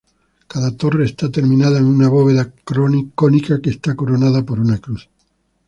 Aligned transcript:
Cada 0.51 0.71
torre 0.81 1.03
está 1.05 1.29
terminada 1.29 1.77
en 1.77 1.85
una 1.85 2.09
bóveda 2.09 2.51
cónica 3.13 3.61
que 3.61 3.69
está 3.69 3.93
coronada 3.95 4.43
por 4.43 4.59
una 4.59 4.79
cruz. 4.79 5.07